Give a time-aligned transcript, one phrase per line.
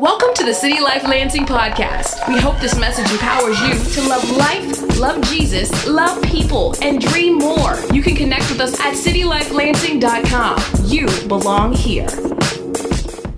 [0.00, 2.26] Welcome to the City Life Lansing podcast.
[2.26, 7.36] We hope this message empowers you to love life, love Jesus, love people, and dream
[7.36, 7.78] more.
[7.92, 10.86] You can connect with us at citylifelansing.com.
[10.86, 12.06] You belong here.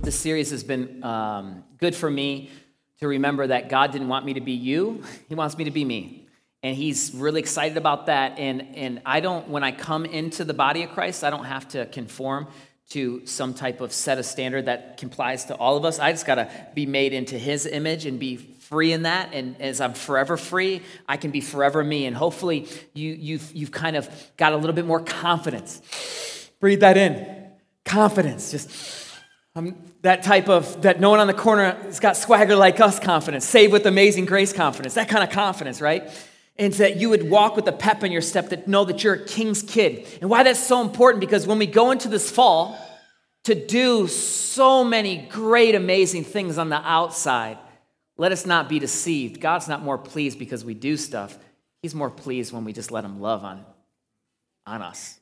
[0.03, 2.49] This series has been um, good for me
[3.01, 5.85] to remember that God didn't want me to be you, He wants me to be
[5.85, 6.29] me.
[6.63, 8.39] And He's really excited about that.
[8.39, 11.67] And, and I don't, when I come into the body of Christ, I don't have
[11.71, 12.47] to conform
[12.93, 15.99] to some type of set of standard that complies to all of us.
[15.99, 19.31] I just got to be made into his image and be free in that.
[19.33, 22.07] And as I'm forever free, I can be forever me.
[22.07, 26.51] And hopefully you, you've, you've kind of got a little bit more confidence.
[26.61, 27.49] Breathe that in.
[27.85, 28.51] Confidence.
[28.51, 28.71] Just
[29.55, 33.01] um, that type of, that no one on the corner has got swagger like us
[33.01, 33.45] confidence.
[33.47, 34.95] Save with amazing grace confidence.
[34.95, 36.11] That kind of confidence, right?
[36.57, 39.15] And that you would walk with a pep in your step that know that you're
[39.15, 40.07] a king's kid.
[40.21, 42.79] And why that's so important because when we go into this fall
[43.45, 47.59] to do so many great, amazing things on the outside,
[48.17, 49.41] let us not be deceived.
[49.41, 51.37] God's not more pleased because we do stuff.
[51.81, 53.65] He's more pleased when we just let him love on,
[54.67, 55.19] on us.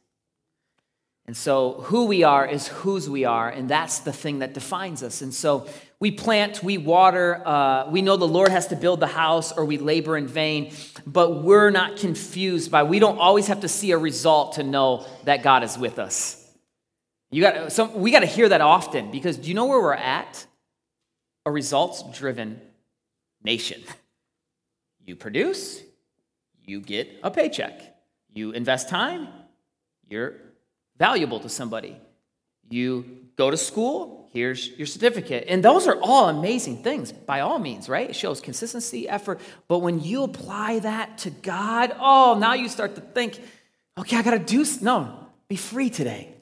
[1.26, 5.02] And so, who we are is whose we are, and that's the thing that defines
[5.02, 5.22] us.
[5.22, 5.68] And so,
[6.00, 9.66] we plant, we water, uh, we know the Lord has to build the house, or
[9.66, 10.72] we labor in vain,
[11.06, 15.06] but we're not confused by, we don't always have to see a result to know
[15.24, 16.36] that God is with us.
[17.30, 19.94] You got, so we got to hear that often because do you know where we're
[19.94, 20.46] at?
[21.46, 22.60] A results driven
[23.42, 23.82] nation.
[25.04, 25.82] You produce,
[26.64, 27.82] you get a paycheck.
[28.32, 29.28] You invest time,
[30.08, 30.34] you're
[31.00, 31.96] valuable to somebody.
[32.68, 35.46] You go to school, here's your certificate.
[35.48, 38.10] And those are all amazing things, by all means, right?
[38.10, 39.40] It shows consistency, effort.
[39.66, 43.40] But when you apply that to God, oh, now you start to think,
[43.98, 46.34] okay, I got to do, no, be free today.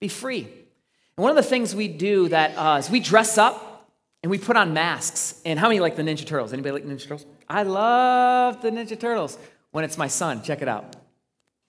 [0.00, 0.44] Be free.
[0.44, 3.90] And one of the things we do that uh, is we dress up
[4.22, 5.42] and we put on masks.
[5.44, 6.52] And how many like the Ninja Turtles?
[6.52, 7.26] Anybody like Ninja Turtles?
[7.48, 9.36] I love the Ninja Turtles.
[9.72, 10.94] When it's my son, check it out.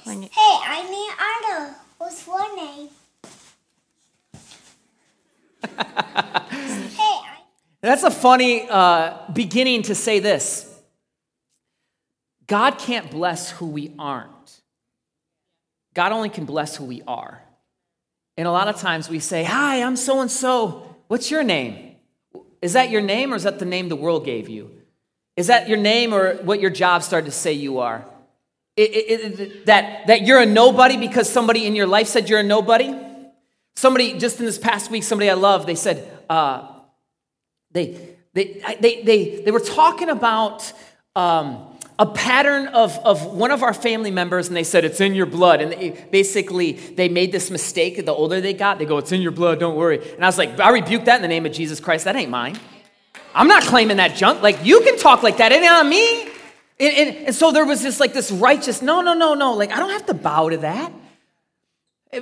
[0.03, 1.75] Hey, I need Arnold.
[1.99, 2.87] What's your name?
[5.77, 7.19] hey,
[7.81, 10.81] That's a funny uh, beginning to say this
[12.47, 14.61] God can't bless who we aren't,
[15.93, 17.43] God only can bless who we are.
[18.37, 20.95] And a lot of times we say, Hi, I'm so and so.
[21.09, 21.97] What's your name?
[22.61, 24.71] Is that your name or is that the name the world gave you?
[25.35, 28.05] Is that your name or what your job started to say you are?
[28.79, 32.39] It, it, it, that, that you're a nobody because somebody in your life said you're
[32.39, 32.95] a nobody?
[33.75, 36.65] Somebody, just in this past week, somebody I love, they said, uh,
[37.71, 40.71] they, they, they, they, they were talking about
[41.13, 45.13] um, a pattern of, of one of our family members, and they said, It's in
[45.13, 45.59] your blood.
[45.59, 48.05] And they, basically, they made this mistake.
[48.05, 50.01] The older they got, they go, It's in your blood, don't worry.
[50.13, 52.05] And I was like, I rebuke that in the name of Jesus Christ.
[52.05, 52.57] That ain't mine.
[53.35, 54.41] I'm not claiming that junk.
[54.41, 55.51] Like, you can talk like that.
[55.51, 56.29] It ain't on me.
[56.79, 59.53] And, and, and so there was this, like, this righteous, no, no, no, no.
[59.53, 60.93] Like, I don't have to bow to that.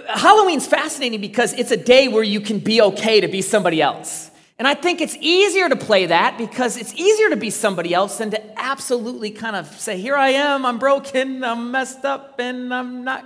[0.08, 4.32] Halloween's fascinating because it's a day where you can be okay to be somebody else.
[4.60, 8.18] And I think it's easier to play that because it's easier to be somebody else
[8.18, 12.74] than to absolutely kind of say, Here I am, I'm broken, I'm messed up, and
[12.74, 13.24] I'm not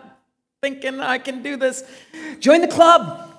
[0.61, 1.83] thinking I can do this.
[2.39, 3.29] Join the club.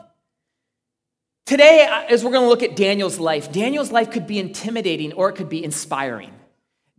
[1.45, 5.29] Today, as we're going to look at Daniel's life, Daniel's life could be intimidating or
[5.29, 6.33] it could be inspiring.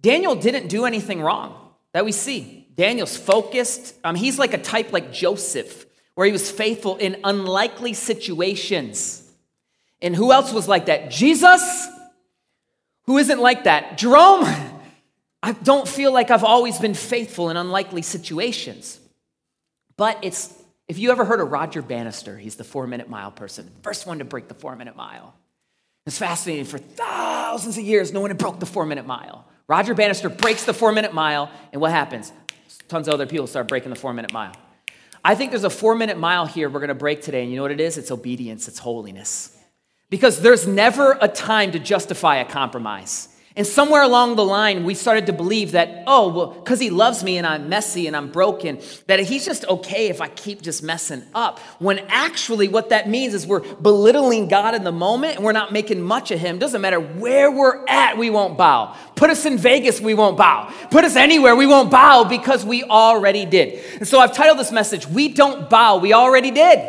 [0.04, 1.58] Daniel didn't do anything wrong
[1.94, 2.68] that we see.
[2.76, 3.96] Daniel's focused.
[4.04, 9.20] Um, he's like a type like Joseph, where he was faithful in unlikely situations.
[10.02, 11.10] And who else was like that?
[11.10, 11.88] Jesus,
[13.06, 13.98] who isn't like that?
[13.98, 14.46] Jerome,
[15.42, 19.00] I don't feel like I've always been faithful in unlikely situations.
[19.96, 20.54] But it's,
[20.90, 24.20] if you ever heard of Roger Bannister, he's the four minute mile person, first one
[24.20, 25.34] to break the four minute mile.
[26.06, 26.66] It's fascinating.
[26.66, 29.46] For thousands of years, no one had broke the four minute mile.
[29.68, 32.32] Roger Bannister breaks the four minute mile, and what happens?
[32.88, 34.54] Tons of other people start breaking the four minute mile.
[35.26, 37.64] I think there's a four minute mile here we're to break today, and you know
[37.64, 37.98] what it is?
[37.98, 39.58] It's obedience, it's holiness.
[40.10, 43.30] Because there's never a time to justify a compromise.
[43.56, 47.24] And somewhere along the line, we started to believe that, oh, well, because he loves
[47.24, 50.82] me and I'm messy and I'm broken, that he's just okay if I keep just
[50.82, 51.60] messing up.
[51.78, 55.72] When actually, what that means is we're belittling God in the moment and we're not
[55.72, 56.58] making much of him.
[56.58, 58.96] Doesn't matter where we're at, we won't bow.
[59.16, 60.74] Put us in Vegas, we won't bow.
[60.90, 63.84] Put us anywhere, we won't bow because we already did.
[63.98, 66.80] And so I've titled this message, We Don't Bow, We Already Did.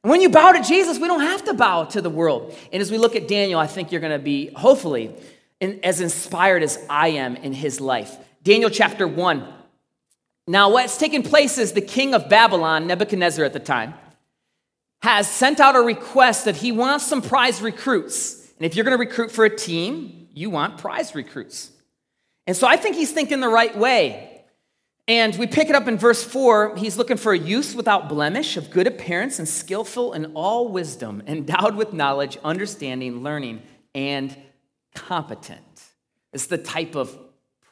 [0.00, 2.56] When you bow to Jesus, we don't have to bow to the world.
[2.72, 5.14] And as we look at Daniel, I think you're going to be, hopefully,
[5.62, 8.16] as inspired as I am in his life.
[8.42, 9.46] Daniel chapter 1.
[10.48, 13.94] Now, what's taken place is the king of Babylon, Nebuchadnezzar at the time,
[15.02, 18.52] has sent out a request that he wants some prize recruits.
[18.56, 21.70] And if you're going to recruit for a team, you want prize recruits.
[22.46, 24.44] And so I think he's thinking the right way.
[25.08, 26.76] And we pick it up in verse 4.
[26.76, 31.22] He's looking for a youth without blemish, of good appearance, and skillful in all wisdom,
[31.26, 33.62] endowed with knowledge, understanding, learning,
[33.94, 34.36] and
[34.94, 35.82] competent.
[36.32, 37.16] It's the type of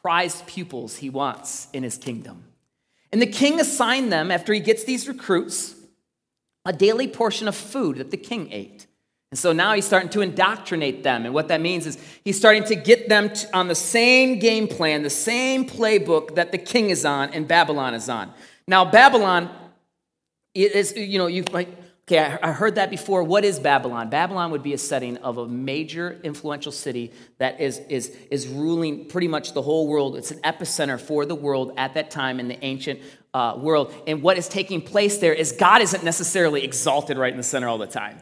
[0.03, 2.45] prized pupils he wants in his kingdom.
[3.13, 5.75] And the king assigned them, after he gets these recruits,
[6.65, 8.87] a daily portion of food that the king ate.
[9.31, 11.25] And so now he's starting to indoctrinate them.
[11.25, 14.67] And what that means is he's starting to get them to, on the same game
[14.67, 18.33] plan, the same playbook that the king is on and Babylon is on.
[18.67, 19.49] Now, Babylon
[20.55, 21.69] is, you know, you like,
[22.11, 23.23] okay, I heard that before.
[23.23, 24.11] What is Babylon?
[24.11, 29.07] Babylon would be a setting of a major influential city that is, is, is ruling
[29.07, 30.17] pretty much the whole world.
[30.17, 33.01] It's an epicenter for the world at that time in the ancient
[33.33, 33.95] uh, world.
[34.07, 37.69] And what is taking place there is God isn't necessarily exalted right in the center
[37.69, 38.19] all the time.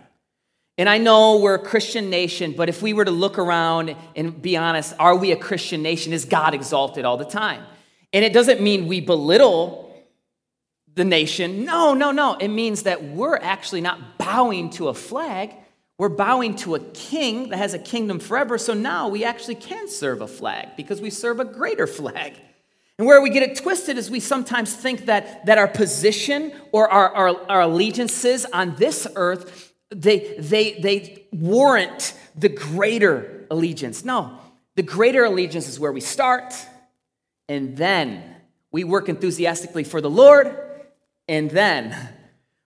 [0.76, 4.40] And I know we're a Christian nation, but if we were to look around and
[4.40, 6.12] be honest, are we a Christian nation?
[6.12, 7.64] Is God exalted all the time?
[8.12, 9.87] And it doesn't mean we belittle
[10.98, 11.64] the nation.
[11.64, 12.34] No, no, no.
[12.34, 15.54] It means that we're actually not bowing to a flag.
[15.96, 18.58] We're bowing to a king that has a kingdom forever.
[18.58, 22.34] So now we actually can serve a flag because we serve a greater flag.
[22.98, 26.90] And where we get it twisted is we sometimes think that, that our position or
[26.90, 34.04] our, our, our allegiances on this earth they, they, they warrant the greater allegiance.
[34.04, 34.38] No,
[34.76, 36.54] the greater allegiance is where we start,
[37.48, 38.36] and then
[38.70, 40.67] we work enthusiastically for the Lord,
[41.28, 41.96] and then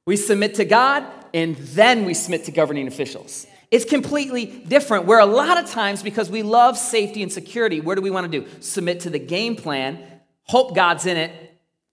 [0.07, 1.05] we submit to God,
[1.35, 3.47] and then we submit to governing officials.
[3.71, 5.07] It's completely different.
[5.07, 8.31] Where a lot of times, because we love safety and security, where do we want
[8.31, 8.47] to do?
[8.61, 9.99] Submit to the game plan,
[10.45, 11.33] hope God's in it,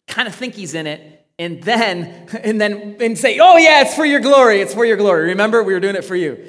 [0.07, 3.95] kind of think He's in it, and then and then and say, "Oh yeah, it's
[3.95, 4.61] for your glory.
[4.61, 6.43] It's for your glory." Remember, we were doing it for you.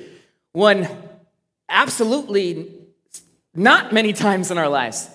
[0.52, 0.88] When
[1.69, 2.75] absolutely
[3.55, 5.08] not many times in our lives,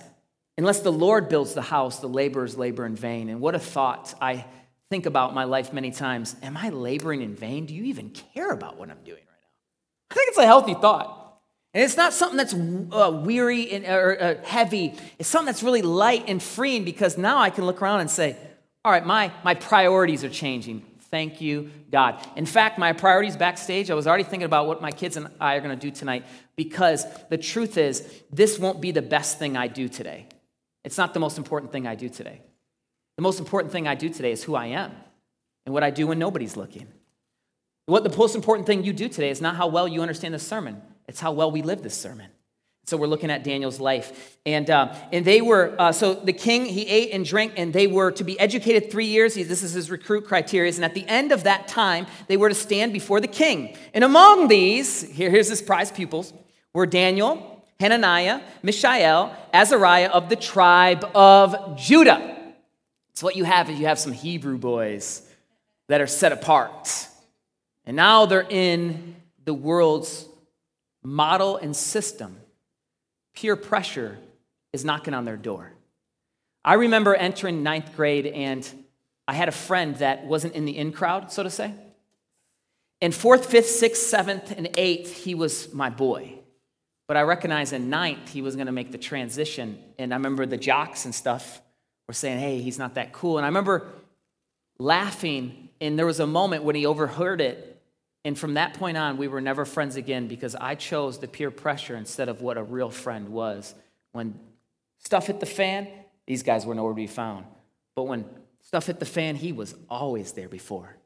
[0.57, 3.29] unless the Lord builds the house, the laborers labor in vain.
[3.29, 4.45] And what a thought I
[4.89, 6.35] think about my life many times.
[6.43, 7.65] Am I laboring in vain?
[7.65, 10.11] Do you even care about what I'm doing right now?
[10.11, 11.21] I think it's a healthy thought.
[11.73, 14.93] And it's not something that's uh, weary and, or uh, heavy.
[15.19, 18.37] It's something that's really light and freeing because now I can look around and say,
[18.85, 20.85] all right, my, my priorities are changing.
[21.11, 22.25] Thank you, God.
[22.35, 25.55] In fact, my priorities backstage, I was already thinking about what my kids and I
[25.55, 29.57] are going to do tonight because the truth is, this won't be the best thing
[29.57, 30.27] I do today.
[30.83, 32.41] It's not the most important thing I do today.
[33.15, 34.91] The most important thing I do today is who I am
[35.65, 36.87] and what I do when nobody's looking.
[37.85, 40.39] What the most important thing you do today is not how well you understand the
[40.39, 42.29] sermon, it's how well we live this sermon.
[42.87, 44.37] So we're looking at Daniel's life.
[44.45, 47.87] And, uh, and they were, uh, so the king, he ate and drank, and they
[47.87, 49.33] were to be educated three years.
[49.33, 50.71] He, this is his recruit criteria.
[50.71, 53.75] And at the end of that time, they were to stand before the king.
[53.95, 56.31] And among these, here, here's his prize pupils,
[56.73, 62.34] were Daniel, Hananiah, Mishael, Azariah of the tribe of Judah.
[63.15, 65.21] So what you have is you have some Hebrew boys
[65.87, 67.07] that are set apart.
[67.85, 70.25] And now they're in the world's
[71.03, 72.37] model and system
[73.35, 74.17] peer pressure
[74.73, 75.71] is knocking on their door.
[76.63, 78.67] I remember entering ninth grade and
[79.27, 81.73] I had a friend that wasn't in the in crowd, so to say.
[83.01, 86.35] In fourth, fifth, sixth, seventh, and eighth, he was my boy.
[87.07, 89.77] But I recognized in ninth, he was going to make the transition.
[89.99, 91.61] And I remember the jocks and stuff
[92.07, 93.37] were saying, hey, he's not that cool.
[93.37, 93.87] And I remember
[94.77, 97.75] laughing, and there was a moment when he overheard it
[98.25, 101.51] and from that point on, we were never friends again because I chose the peer
[101.51, 103.75] pressure instead of what a real friend was.
[104.13, 104.39] When
[104.97, 105.87] stuff hit the fan,
[106.25, 107.45] these guys were nowhere to be found.
[107.95, 108.25] But when
[108.61, 110.97] stuff hit the fan, he was always there before.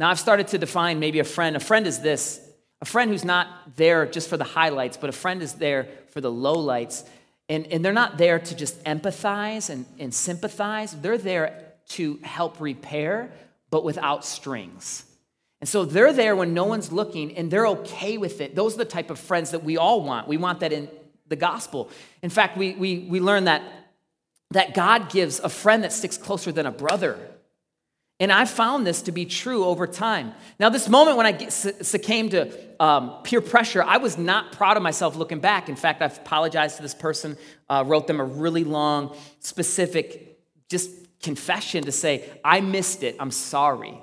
[0.00, 1.54] Now, I've started to define maybe a friend.
[1.54, 2.44] A friend is this
[2.80, 6.20] a friend who's not there just for the highlights, but a friend is there for
[6.20, 7.04] the lowlights.
[7.48, 12.60] And, and they're not there to just empathize and, and sympathize, they're there to help
[12.60, 13.32] repair,
[13.70, 15.04] but without strings.
[15.60, 18.54] And so they're there when no one's looking and they're okay with it.
[18.54, 20.28] Those are the type of friends that we all want.
[20.28, 20.88] We want that in
[21.26, 21.90] the gospel.
[22.22, 23.62] In fact, we, we, we learn that,
[24.50, 27.18] that God gives a friend that sticks closer than a brother.
[28.20, 30.34] And I found this to be true over time.
[30.58, 34.82] Now, this moment when I succumbed to um, peer pressure, I was not proud of
[34.82, 35.68] myself looking back.
[35.68, 37.36] In fact, I've apologized to this person,
[37.68, 40.90] uh, wrote them a really long, specific, just
[41.22, 44.02] confession to say, I missed it, I'm sorry.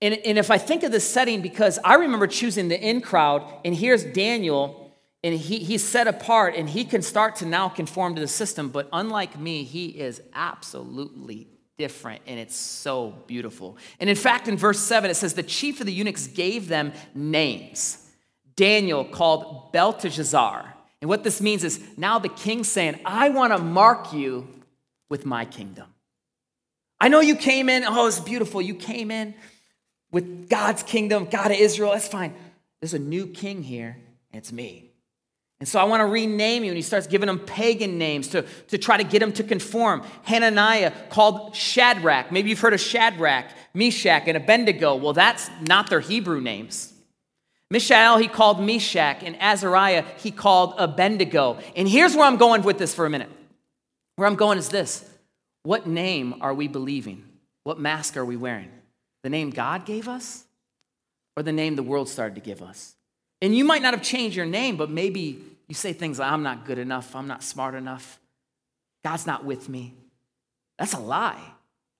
[0.00, 3.46] And, and if I think of this setting, because I remember choosing the in crowd,
[3.66, 8.14] and here's Daniel, and he, he's set apart, and he can start to now conform
[8.14, 8.70] to the system.
[8.70, 13.76] But unlike me, he is absolutely different, and it's so beautiful.
[14.00, 16.92] And in fact, in verse 7, it says, The chief of the eunuchs gave them
[17.14, 18.02] names
[18.56, 20.74] Daniel called Belteshazzar.
[21.00, 24.48] And what this means is now the king's saying, I want to mark you
[25.10, 25.86] with my kingdom.
[26.98, 28.62] I know you came in, oh, it's beautiful.
[28.62, 29.34] You came in
[30.10, 32.34] with God's kingdom, God of Israel, that's fine.
[32.80, 33.98] There's a new king here,
[34.32, 34.92] and it's me.
[35.58, 36.70] And so I want to rename you.
[36.70, 40.02] And he starts giving them pagan names to, to try to get them to conform.
[40.24, 42.30] Hananiah called Shadrach.
[42.30, 44.96] Maybe you've heard of Shadrach, Meshach, and Abednego.
[44.96, 46.92] Well, that's not their Hebrew names.
[47.70, 51.58] Mishael, he called Meshach, and Azariah, he called Abednego.
[51.74, 53.30] And here's where I'm going with this for a minute.
[54.16, 55.08] Where I'm going is this
[55.62, 57.24] What name are we believing?
[57.64, 58.70] What mask are we wearing?
[59.24, 60.44] The name God gave us
[61.36, 62.94] or the name the world started to give us?
[63.42, 66.42] And you might not have changed your name, but maybe you say things like, I'm
[66.42, 68.20] not good enough, I'm not smart enough,
[69.04, 69.94] God's not with me.
[70.78, 71.40] That's a lie.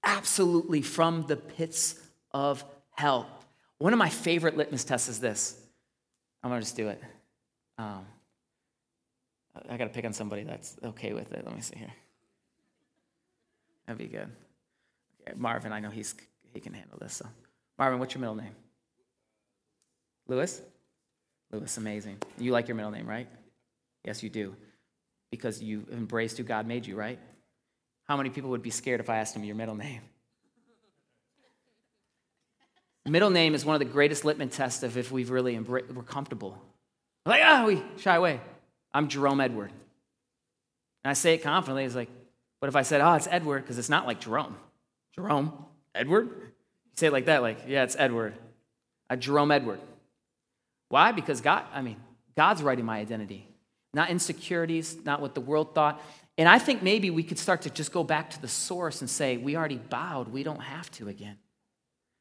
[0.03, 2.01] Absolutely from the pits
[2.33, 3.29] of hell.
[3.79, 5.59] One of my favorite litmus tests is this.
[6.43, 7.03] I'm gonna just do it.
[7.79, 8.07] Um,
[9.69, 11.45] I gotta pick on somebody that's okay with it.
[11.45, 11.93] Let me see here.
[13.87, 14.29] That'd be good.
[15.23, 16.15] Okay, Marvin, I know he's
[16.53, 17.15] he can handle this.
[17.15, 17.27] So,
[17.79, 18.55] Marvin, what's your middle name?
[20.29, 20.61] Lewis.
[21.53, 22.19] Lewis, amazing.
[22.39, 23.29] You like your middle name, right?
[24.07, 24.55] Yes, you do,
[25.31, 27.19] because you embraced who God made you, right?
[28.05, 30.01] How many people would be scared if I asked them your middle name?
[33.05, 36.03] Middle name is one of the greatest litmus tests of if we've really embraced, we're
[36.03, 36.57] comfortable.
[37.25, 38.41] like, ah, oh, we shy away.
[38.95, 39.71] I'm Jerome Edward.
[41.05, 41.85] And I say it confidently.
[41.85, 42.09] It's like,
[42.61, 44.57] but if I said, oh, it's Edward, because it's not like Jerome.
[45.15, 45.53] Jerome,
[45.95, 46.27] Edward?
[46.27, 48.35] You say it like that, like, yeah, it's Edward.
[49.09, 49.81] Uh, Jerome Edward.
[50.89, 51.13] Why?
[51.13, 51.97] Because God, I mean,
[52.37, 53.49] God's writing my identity,
[53.97, 56.01] not insecurities, not what the world thought.
[56.39, 59.09] And I think maybe we could start to just go back to the source and
[59.11, 61.39] say, we already bowed, we don't have to again.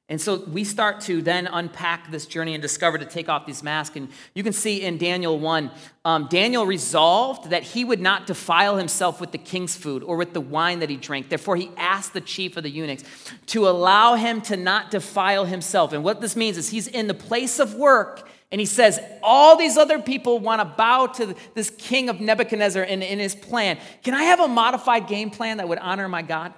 [0.08, 3.63] And so we start to then unpack this journey and discover to take off these
[3.63, 3.96] masks.
[3.96, 5.72] And you can see in Daniel 1,
[6.05, 10.34] um, Daniel resolved that he would not defile himself with the king's food or with
[10.34, 11.29] the wine that he drank.
[11.29, 13.03] Therefore, he asked the chief of the eunuchs
[13.48, 15.91] to allow him to not defile himself.
[15.91, 19.57] And what this means is he's in the place of work and he says, All
[19.57, 23.77] these other people want to bow to this king of Nebuchadnezzar in, in his plan.
[24.01, 26.53] Can I have a modified game plan that would honor my God?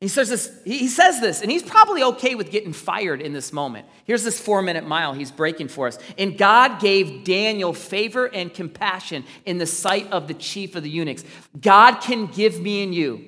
[0.00, 3.52] He says this, he says this, and he's probably okay with getting fired in this
[3.52, 3.88] moment.
[4.04, 5.98] Here's this four minute mile he's breaking for us.
[6.16, 10.90] And God gave Daniel favor and compassion in the sight of the chief of the
[10.90, 11.24] eunuchs.
[11.60, 13.24] God can give me and you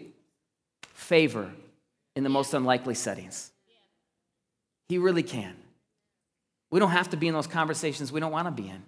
[0.92, 1.50] favor
[2.14, 3.50] in the most unlikely settings.
[4.88, 5.56] He really can.
[6.70, 8.82] We don't have to be in those conversations we don't want to be in.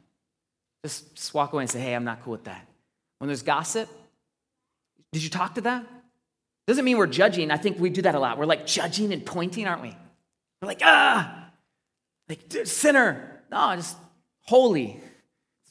[0.85, 2.67] Just, just walk away and say, hey, I'm not cool with that.
[3.19, 3.89] When there's gossip,
[5.12, 5.87] did you talk to that?
[6.67, 7.51] Doesn't mean we're judging.
[7.51, 8.39] I think we do that a lot.
[8.39, 9.97] We're like judging and pointing, aren't we?
[10.61, 11.51] We're like, ah,
[12.29, 13.43] like sinner.
[13.51, 13.97] No, just
[14.43, 15.01] holy.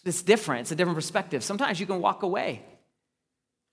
[0.05, 0.61] It's different.
[0.61, 1.43] It's a different perspective.
[1.43, 2.63] Sometimes you can walk away.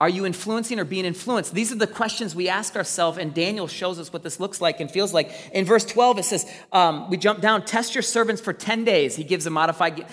[0.01, 1.53] Are you influencing or being influenced?
[1.53, 4.79] These are the questions we ask ourselves, and Daniel shows us what this looks like
[4.79, 5.33] and feels like.
[5.53, 9.17] In verse 12, it says, um, We jump down, test your servants for 10 days.
[9.17, 10.07] He gives a modified,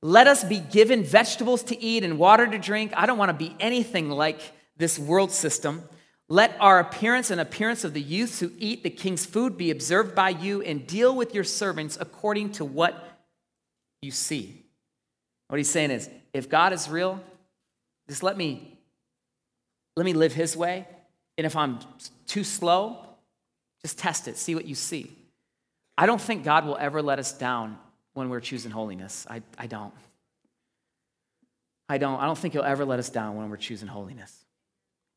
[0.00, 2.92] let us be given vegetables to eat and water to drink.
[2.96, 4.40] I don't want to be anything like
[4.76, 5.82] this world system.
[6.28, 10.14] Let our appearance and appearance of the youths who eat the king's food be observed
[10.14, 13.20] by you, and deal with your servants according to what
[14.02, 14.64] you see.
[15.48, 17.20] What he's saying is, if God is real,
[18.08, 18.78] just let me
[19.96, 20.86] let me live his way.
[21.38, 21.78] And if I'm
[22.26, 23.04] too slow,
[23.82, 25.10] just test it, see what you see.
[25.96, 27.78] I don't think God will ever let us down
[28.14, 29.26] when we're choosing holiness.
[29.28, 29.94] I, I don't.
[31.88, 32.20] I don't.
[32.20, 34.44] I don't think he'll ever let us down when we're choosing holiness.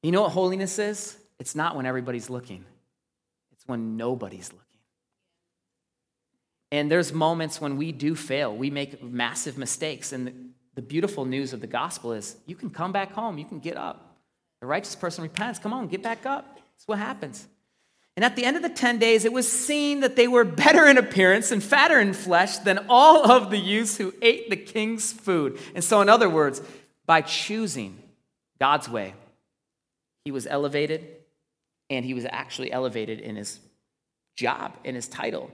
[0.03, 1.17] You know what holiness is?
[1.39, 2.65] It's not when everybody's looking,
[3.51, 4.65] it's when nobody's looking.
[6.71, 10.11] And there's moments when we do fail, we make massive mistakes.
[10.11, 10.33] And the,
[10.75, 13.77] the beautiful news of the gospel is you can come back home, you can get
[13.77, 14.04] up.
[14.61, 15.59] The righteous person repents.
[15.59, 16.55] Come on, get back up.
[16.55, 17.47] That's what happens.
[18.15, 20.87] And at the end of the 10 days, it was seen that they were better
[20.87, 25.11] in appearance and fatter in flesh than all of the youths who ate the king's
[25.11, 25.59] food.
[25.73, 26.61] And so, in other words,
[27.05, 28.01] by choosing
[28.59, 29.13] God's way,
[30.23, 31.05] he was elevated,
[31.89, 33.59] and he was actually elevated in his
[34.37, 35.51] job, in his title.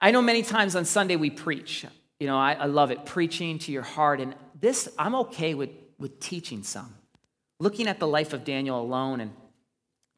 [0.00, 1.86] I know many times on Sunday we preach.
[2.20, 4.20] You know, I, I love it, preaching to your heart.
[4.20, 6.94] And this, I'm okay with, with teaching some
[7.60, 9.32] looking at the life of Daniel alone, and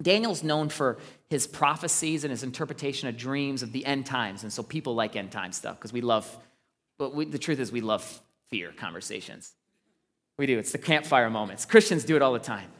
[0.03, 0.99] Daniel's known for
[1.31, 4.43] his prophecies and his interpretation of dreams of the end times.
[4.43, 6.29] And so people like end time stuff because we love,
[6.99, 9.55] but we, the truth is, we love fear conversations.
[10.39, 10.59] We do.
[10.59, 11.65] It's the campfire moments.
[11.65, 12.71] Christians do it all the time.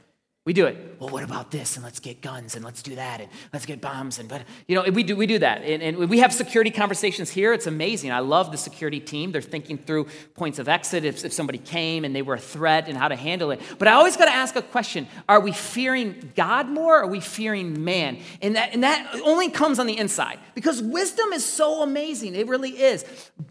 [0.47, 0.97] We do it.
[1.01, 1.75] Well, what about this?
[1.75, 4.77] And let's get guns and let's do that and let's get bombs and but you
[4.77, 7.53] know we do we do that and, and we have security conversations here.
[7.53, 8.13] It's amazing.
[8.13, 9.33] I love the security team.
[9.33, 12.87] They're thinking through points of exit if, if somebody came and they were a threat
[12.87, 13.61] and how to handle it.
[13.77, 17.01] But I always got to ask a question: Are we fearing God more?
[17.01, 18.19] Or are we fearing man?
[18.41, 22.37] And that and that only comes on the inside because wisdom is so amazing.
[22.37, 23.05] It really is.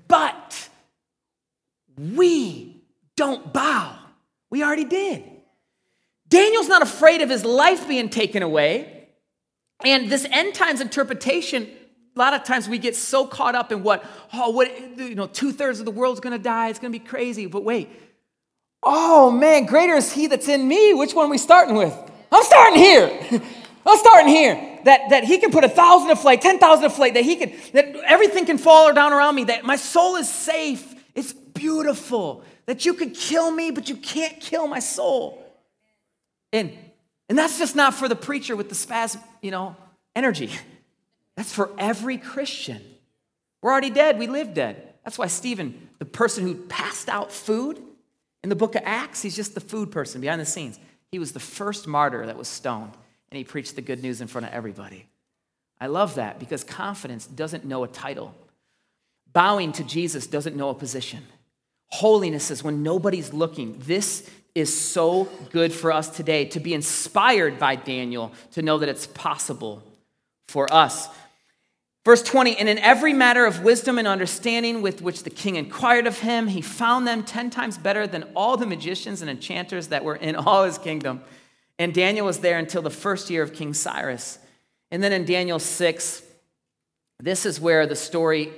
[0.07, 0.69] But
[1.97, 2.81] we
[3.17, 3.97] don't bow.
[4.49, 5.34] We already did.
[6.35, 9.07] Daniel's not afraid of his life being taken away.
[9.85, 11.69] And this end times interpretation,
[12.15, 15.27] a lot of times we get so caught up in what, oh, what, you know,
[15.27, 17.45] two thirds of the world's gonna die, it's gonna be crazy.
[17.45, 17.89] But wait,
[18.83, 20.93] oh man, greater is he that's in me.
[20.93, 21.97] Which one are we starting with?
[22.31, 23.27] I'm starting here.
[23.85, 24.79] I'm starting here.
[24.83, 27.53] That, that he can put a thousand to flight, 10,000 to flight, that he can,
[27.73, 30.93] that everything can fall or down around me, that my soul is safe.
[31.15, 32.43] It's beautiful.
[32.67, 35.44] That you could kill me, but you can't kill my soul.
[36.55, 36.71] And,
[37.27, 39.75] and that's just not for the preacher with the spasm, you know,
[40.15, 40.49] energy.
[41.35, 42.81] That's for every Christian.
[43.61, 44.17] We're already dead.
[44.17, 44.93] We live dead.
[45.03, 47.81] That's why Stephen, the person who passed out food
[48.41, 50.79] in the book of Acts, he's just the food person behind the scenes.
[51.11, 52.93] He was the first martyr that was stoned,
[53.29, 55.07] and he preached the good news in front of everybody.
[55.81, 58.33] I love that because confidence doesn't know a title.
[59.33, 61.23] Bowing to Jesus doesn't know a position.
[61.87, 63.75] Holiness is when nobody's looking.
[63.79, 68.87] This is so good for us today to be inspired by Daniel to know that
[68.87, 69.83] it's possible
[70.47, 71.09] for us.
[72.05, 76.07] Verse 20, and in every matter of wisdom and understanding with which the king inquired
[76.07, 80.05] of him, he found them 10 times better than all the magicians and enchanters that
[80.05, 81.21] were in all his kingdom.
[81.77, 84.39] And Daniel was there until the first year of King Cyrus.
[84.91, 86.21] And then in Daniel 6,
[87.19, 88.53] this is where the story,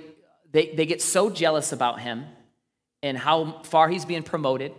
[0.51, 2.25] they, they get so jealous about him
[3.01, 4.73] and how far he's being promoted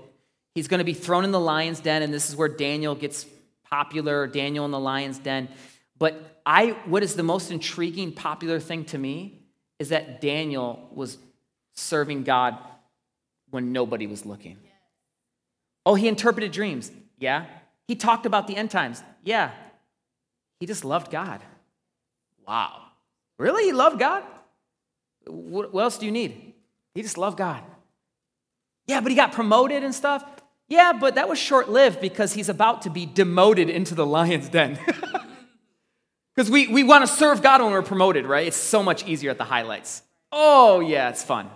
[0.59, 3.25] He's going to be thrown in the lion's den, and this is where Daniel gets
[3.71, 5.49] popular, Daniel in the lion's den.
[5.97, 9.41] But I, what is the most intriguing, popular thing to me
[9.79, 11.17] is that Daniel was
[11.77, 12.59] serving God
[13.51, 14.59] when nobody was looking.
[15.87, 16.91] Oh, he interpreted dreams.
[17.21, 17.47] Yeah.
[17.87, 19.01] He talked about the end times.
[19.23, 19.53] Yeah.
[20.59, 21.41] He just loved God.
[22.49, 22.83] Wow.
[23.39, 23.63] Really?
[23.63, 24.25] He loved God?
[25.25, 26.55] What else do you need?
[26.97, 27.63] He just loved God.
[28.89, 30.25] Yeah, but he got promoted and stuff.
[30.69, 34.49] Yeah, but that was short lived because he's about to be demoted into the lion's
[34.49, 34.79] den.
[36.39, 38.47] Because we, we want to serve God when we're promoted, right?
[38.47, 40.03] It's so much easier at the highlights.
[40.31, 41.51] Oh, yeah, it's fun.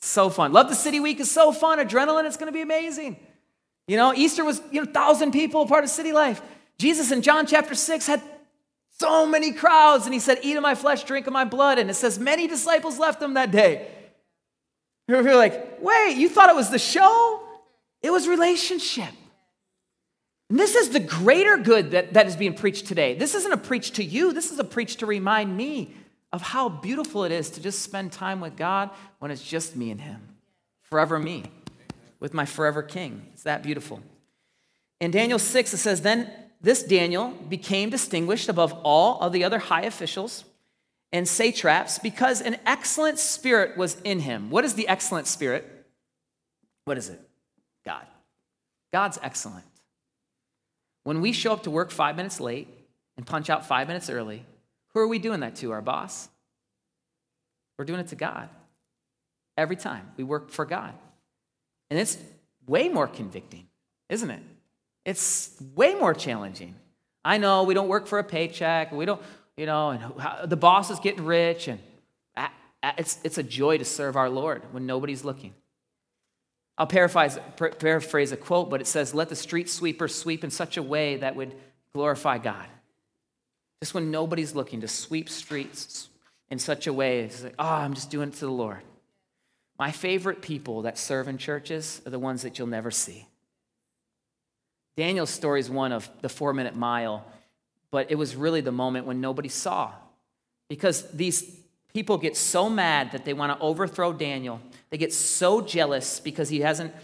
[0.00, 0.52] so fun.
[0.52, 1.80] Love the City Week is so fun.
[1.80, 3.16] Adrenaline, it's going to be amazing.
[3.88, 6.40] You know, Easter was, you know, 1,000 people part of city life.
[6.78, 8.22] Jesus in John chapter 6 had
[8.96, 11.80] so many crowds, and he said, Eat of my flesh, drink of my blood.
[11.80, 13.88] And it says, Many disciples left him that day.
[15.08, 17.41] You're like, Wait, you thought it was the show?
[18.02, 19.10] It was relationship.
[20.50, 23.14] And this is the greater good that, that is being preached today.
[23.14, 25.94] This isn't a preach to you, this is a preach to remind me
[26.32, 29.90] of how beautiful it is to just spend time with God when it's just me
[29.90, 30.20] and Him.
[30.82, 31.44] Forever me,
[32.20, 33.26] with my forever King.
[33.32, 34.00] It's that beautiful.
[35.00, 39.58] In Daniel 6, it says, Then this Daniel became distinguished above all of the other
[39.58, 40.44] high officials
[41.12, 44.50] and satraps because an excellent spirit was in him.
[44.50, 45.66] What is the excellent spirit?
[46.84, 47.20] What is it?
[47.84, 48.06] God.
[48.92, 49.64] God's excellent.
[51.04, 52.68] When we show up to work five minutes late
[53.16, 54.44] and punch out five minutes early,
[54.92, 55.72] who are we doing that to?
[55.72, 56.28] Our boss?
[57.78, 58.48] We're doing it to God.
[59.56, 60.94] Every time we work for God.
[61.90, 62.16] And it's
[62.66, 63.66] way more convicting,
[64.08, 64.42] isn't it?
[65.04, 66.74] It's way more challenging.
[67.24, 69.20] I know we don't work for a paycheck, we don't,
[69.56, 71.78] you know, and the boss is getting rich, and
[72.98, 75.54] it's, it's a joy to serve our Lord when nobody's looking.
[76.78, 80.76] I'll paraphrase, paraphrase a quote, but it says, Let the street sweeper sweep in such
[80.76, 81.54] a way that would
[81.94, 82.66] glorify God.
[83.82, 86.08] Just when nobody's looking, to sweep streets
[86.50, 88.80] in such a way, it's like, oh, I'm just doing it to the Lord.
[89.78, 93.26] My favorite people that serve in churches are the ones that you'll never see.
[94.96, 97.24] Daniel's story is one of the four minute mile,
[97.90, 99.92] but it was really the moment when nobody saw.
[100.68, 101.61] Because these
[101.94, 104.60] people get so mad that they want to overthrow Daniel
[104.92, 106.94] they get so jealous because he hasn't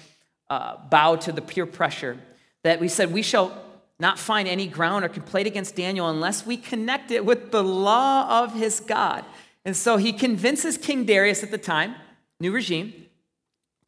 [0.51, 2.19] uh, bowed to the peer pressure
[2.63, 3.65] that we said, We shall
[3.99, 8.43] not find any ground or complaint against Daniel unless we connect it with the law
[8.45, 9.25] of his God.
[9.65, 11.95] And so he convinces King Darius at the time,
[12.41, 13.07] new regime,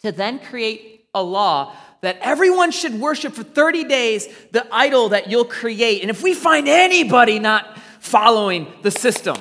[0.03, 5.31] to then create a law that everyone should worship for 30 days the idol that
[5.31, 6.01] you'll create.
[6.01, 9.37] And if we find anybody not following the system,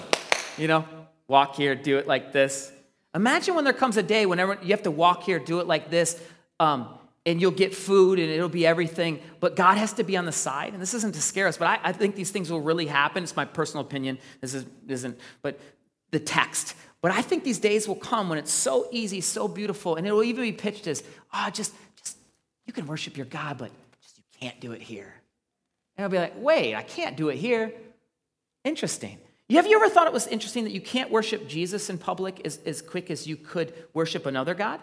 [0.57, 0.83] you know,
[1.29, 2.73] walk here, do it like this,
[3.15, 5.89] Imagine when there comes a day whenever you have to walk here, do it like
[5.89, 6.21] this.
[6.59, 6.89] Um,
[7.25, 9.19] and you'll get food and it'll be everything.
[9.39, 10.73] But God has to be on the side.
[10.73, 13.23] And this isn't to scare us, but I, I think these things will really happen.
[13.23, 14.19] It's my personal opinion.
[14.41, 15.59] This is, isn't, but
[16.11, 16.75] the text.
[17.01, 20.11] But I think these days will come when it's so easy, so beautiful, and it
[20.11, 22.17] will even be pitched as, oh, just, just,
[22.65, 25.13] you can worship your God, but just you can't do it here.
[25.97, 27.71] And I'll be like, wait, I can't do it here.
[28.63, 29.17] Interesting.
[29.51, 32.59] Have you ever thought it was interesting that you can't worship Jesus in public as,
[32.65, 34.79] as quick as you could worship another God?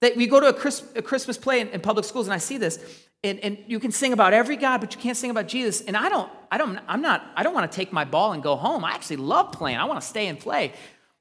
[0.00, 2.38] That we go to a, Chris, a Christmas play in, in, public schools, and I
[2.38, 2.78] see this,
[3.24, 5.82] and, and you can sing about every God, but you can't sing about Jesus.
[5.82, 8.42] And I don't, I don't, I'm not, I don't want to take my ball and
[8.42, 8.84] go home.
[8.84, 9.76] I actually love playing.
[9.78, 10.72] I want to stay and play.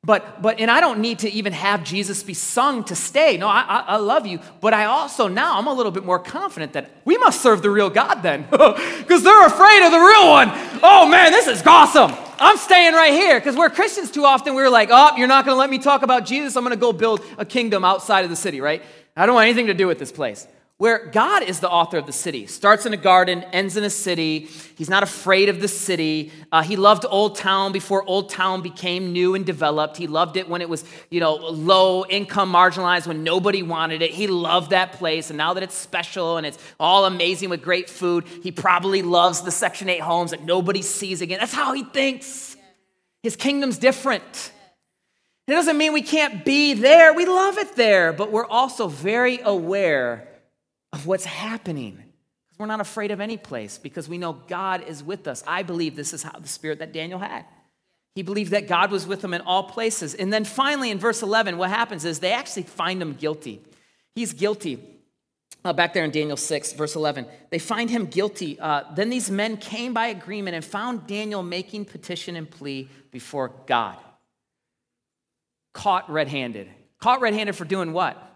[0.04, 3.36] But, but, and I don't need to even have Jesus be sung to stay.
[3.36, 4.40] No, I, I, I love you.
[4.62, 7.70] But I also now, I'm a little bit more confident that we must serve the
[7.70, 8.48] real God then.
[9.10, 10.50] Because they're afraid of the real one.
[10.84, 12.14] Oh man, this is awesome.
[12.40, 13.40] I'm staying right here.
[13.40, 16.04] Because we're Christians too often, we're like, oh, you're not going to let me talk
[16.04, 16.56] about Jesus.
[16.56, 18.84] I'm going to go build a kingdom outside of the city, right?
[19.18, 20.48] I don't want anything to do with this place
[20.80, 22.48] where God is the author of the city.
[22.48, 24.48] Starts in a garden, ends in a city.
[24.78, 26.32] He's not afraid of the city.
[26.54, 29.98] Uh, he loved Old Town before Old Town became new and developed.
[29.98, 34.12] He loved it when it was, you know, low income, marginalized, when nobody wanted it.
[34.12, 35.30] He loved that place.
[35.30, 39.42] And now that it's special and it's all amazing with great food, he probably loves
[39.42, 41.40] the Section 8 homes that nobody sees again.
[41.42, 42.56] That's how he thinks.
[43.22, 44.54] His kingdom's different.
[45.46, 47.14] It doesn't mean we can't be there.
[47.14, 50.29] We love it there, but we're also very aware
[50.94, 51.94] of what's happening.
[51.96, 55.44] Because We're not afraid of any place because we know God is with us.
[55.48, 57.46] I believe this is how the spirit that Daniel had.
[58.16, 60.14] He believed that God was with him in all places.
[60.14, 63.62] And then finally, in verse 11, what happens is they actually find him guilty.
[64.16, 64.84] He's guilty.
[65.64, 68.60] Uh, back there in Daniel 6, verse 11, they find him guilty.
[68.60, 73.52] Uh, then these men came by agreement and found Daniel making petition and plea before
[73.68, 73.98] God.
[75.74, 76.70] Caught red handed.
[77.00, 78.29] Caught red handed for doing what?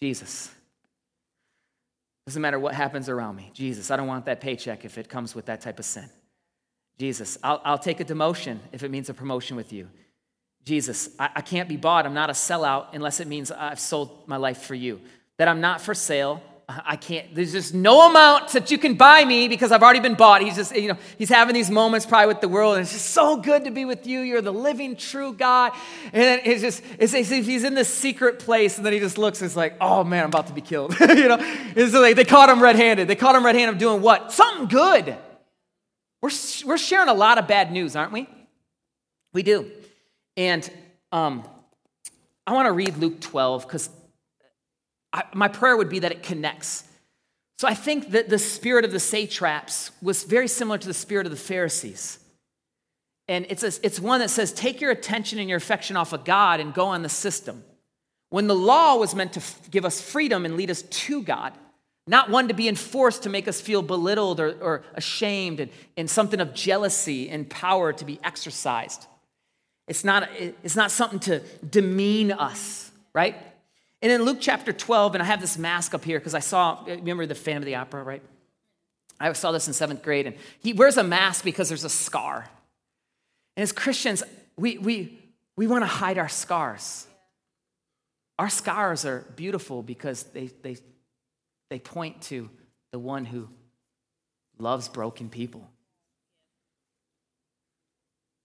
[0.00, 0.50] Jesus.
[2.26, 3.50] Doesn't matter what happens around me.
[3.54, 6.08] Jesus, I don't want that paycheck if it comes with that type of sin.
[6.98, 9.88] Jesus, I'll, I'll take a demotion if it means a promotion with you.
[10.64, 12.04] Jesus, I, I can't be bought.
[12.04, 15.00] I'm not a sellout unless it means I've sold my life for you.
[15.38, 19.24] That I'm not for sale I can't, there's just no amount that you can buy
[19.24, 20.42] me because I've already been bought.
[20.42, 23.06] He's just, you know, he's having these moments probably with the world, and it's just
[23.06, 24.20] so good to be with you.
[24.20, 25.72] You're the living, true God.
[26.12, 29.16] And then it's just, it's if he's in this secret place, and then he just
[29.16, 30.94] looks and it's like, oh man, I'm about to be killed.
[31.00, 33.08] you know, it's like they caught him red handed.
[33.08, 34.30] They caught him red handed doing what?
[34.30, 35.16] Something good.
[36.20, 36.30] We're,
[36.66, 38.28] we're sharing a lot of bad news, aren't we?
[39.32, 39.70] We do.
[40.36, 40.70] And
[41.12, 41.44] um,
[42.46, 43.88] I want to read Luke 12 because
[45.12, 46.84] I, my prayer would be that it connects.
[47.58, 51.26] So I think that the spirit of the satraps was very similar to the spirit
[51.26, 52.18] of the Pharisees.
[53.26, 56.24] And it's, a, it's one that says, take your attention and your affection off of
[56.24, 57.64] God and go on the system.
[58.30, 61.52] When the law was meant to f- give us freedom and lead us to God,
[62.06, 66.08] not one to be enforced to make us feel belittled or, or ashamed and, and
[66.08, 69.06] something of jealousy and power to be exercised.
[69.88, 70.28] It's not,
[70.62, 73.36] it's not something to demean us, right?
[74.00, 76.84] And in Luke chapter 12, and I have this mask up here because I saw,
[76.86, 78.22] remember the Phantom of the Opera, right?
[79.18, 82.48] I saw this in seventh grade, and he wears a mask because there's a scar.
[83.56, 84.22] And as Christians,
[84.56, 85.18] we, we,
[85.56, 87.06] we want to hide our scars.
[88.38, 90.76] Our scars are beautiful because they, they,
[91.70, 92.48] they point to
[92.92, 93.48] the one who
[94.58, 95.68] loves broken people.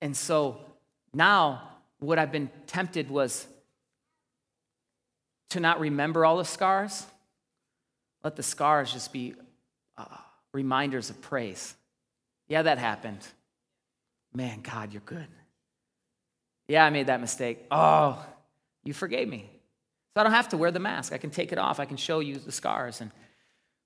[0.01, 0.59] And so
[1.13, 3.47] now, what I've been tempted was
[5.49, 7.05] to not remember all the scars.
[8.23, 9.35] Let the scars just be
[9.97, 10.05] uh,
[10.53, 11.75] reminders of praise.
[12.47, 13.25] Yeah, that happened.
[14.33, 15.27] Man, God, you're good.
[16.67, 17.59] Yeah, I made that mistake.
[17.69, 18.23] Oh,
[18.83, 19.49] you forgave me.
[20.13, 21.13] So I don't have to wear the mask.
[21.13, 21.79] I can take it off.
[21.79, 23.01] I can show you the scars.
[23.01, 23.11] And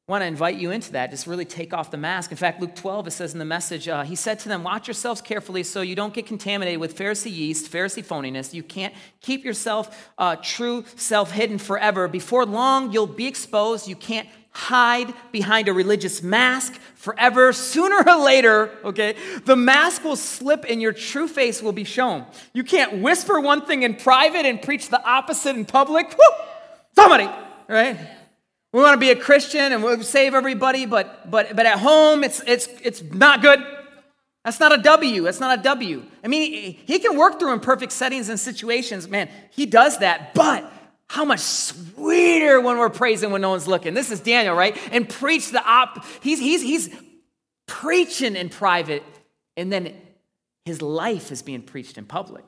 [0.09, 1.11] I want to invite you into that.
[1.11, 2.31] Just really take off the mask.
[2.31, 4.87] In fact, Luke 12, it says in the message, uh, he said to them, Watch
[4.87, 8.53] yourselves carefully so you don't get contaminated with Pharisee yeast, Pharisee phoniness.
[8.53, 12.07] You can't keep yourself uh, true self hidden forever.
[12.07, 13.89] Before long, you'll be exposed.
[13.89, 17.51] You can't hide behind a religious mask forever.
[17.51, 22.25] Sooner or later, okay, the mask will slip and your true face will be shown.
[22.53, 26.17] You can't whisper one thing in private and preach the opposite in public.
[26.17, 26.45] Woo!
[26.95, 27.29] Somebody,
[27.67, 28.16] right?
[28.73, 32.23] We want to be a Christian and we'll save everybody, but, but, but at home,
[32.23, 33.59] it's, it's, it's not good.
[34.43, 35.23] That's not a W.
[35.23, 36.03] That's not a W.
[36.23, 39.07] I mean, he can work through imperfect settings and situations.
[39.07, 40.71] Man, he does that, but
[41.09, 43.93] how much sweeter when we're praising when no one's looking.
[43.93, 44.77] This is Daniel, right?
[44.91, 46.05] And preach the op.
[46.21, 46.89] He's, he's, he's
[47.65, 49.03] preaching in private,
[49.55, 49.95] and then
[50.65, 52.43] his life is being preached in public.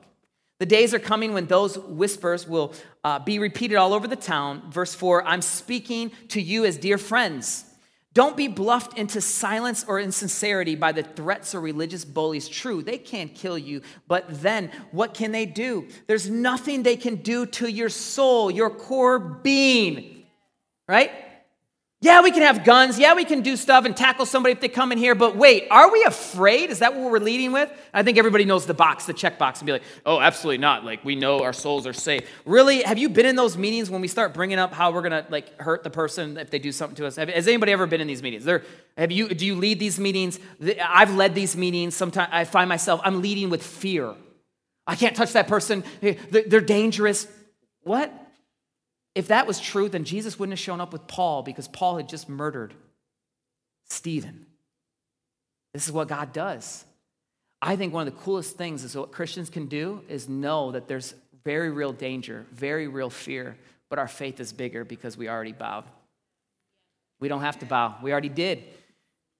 [0.60, 4.70] The days are coming when those whispers will uh, be repeated all over the town.
[4.70, 7.64] Verse 4 I'm speaking to you as dear friends.
[8.12, 12.46] Don't be bluffed into silence or insincerity by the threats or religious bullies.
[12.46, 15.88] True, they can't kill you, but then what can they do?
[16.06, 20.26] There's nothing they can do to your soul, your core being,
[20.86, 21.10] right?
[22.02, 22.98] Yeah, we can have guns.
[22.98, 25.14] Yeah, we can do stuff and tackle somebody if they come in here.
[25.14, 26.70] But wait, are we afraid?
[26.70, 27.70] Is that what we're leading with?
[27.92, 30.82] I think everybody knows the box, the check box, and be like, oh, absolutely not.
[30.82, 32.26] Like, we know our souls are safe.
[32.46, 32.82] Really?
[32.84, 35.26] Have you been in those meetings when we start bringing up how we're going to,
[35.30, 37.16] like, hurt the person if they do something to us?
[37.16, 38.46] Has anybody ever been in these meetings?
[38.46, 38.62] There,
[38.96, 40.40] have you, do you lead these meetings?
[40.82, 41.94] I've led these meetings.
[41.94, 44.14] Sometimes I find myself, I'm leading with fear.
[44.86, 45.84] I can't touch that person.
[46.00, 47.26] They're dangerous.
[47.82, 48.10] What?
[49.14, 52.08] If that was true, then Jesus wouldn't have shown up with Paul because Paul had
[52.08, 52.74] just murdered
[53.88, 54.46] Stephen.
[55.74, 56.84] This is what God does.
[57.62, 60.88] I think one of the coolest things is what Christians can do is know that
[60.88, 63.56] there's very real danger, very real fear,
[63.88, 65.84] but our faith is bigger because we already bowed.
[67.18, 68.64] We don't have to bow, we already did.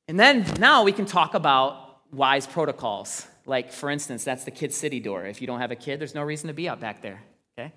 [0.09, 3.27] And then now we can talk about wise protocols.
[3.47, 5.25] Like, for instance, that's the kid city door.
[5.25, 7.23] If you don't have a kid, there's no reason to be out back there,
[7.59, 7.73] okay?